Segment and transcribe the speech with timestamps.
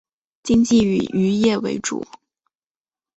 [0.41, 2.03] 经济以渔业为主。